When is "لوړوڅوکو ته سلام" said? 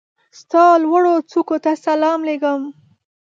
0.83-2.19